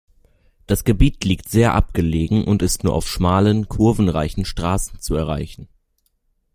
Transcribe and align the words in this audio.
Das 0.65 0.83
Gebiet 0.83 1.23
liegt 1.25 1.47
sehr 1.47 1.75
abgelegen 1.75 2.43
und 2.45 2.63
ist 2.63 2.83
nur 2.83 2.95
auf 2.95 3.07
schmalen, 3.07 3.69
kurvenreichen 3.69 4.45
Straßen 4.45 4.99
zu 4.99 5.13
erreichen. 5.13 5.67